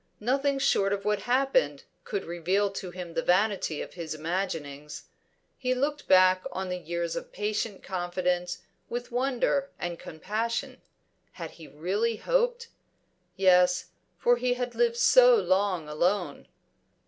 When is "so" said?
14.97-15.35